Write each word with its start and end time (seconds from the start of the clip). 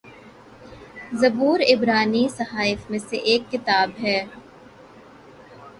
زبور 1.13 1.59
عبرانی 1.59 2.27
صحائف 2.29 2.89
میں 2.91 2.99
سے 2.99 3.17
ایک 3.23 3.51
کتاب 3.51 3.89
ہے 4.03 4.19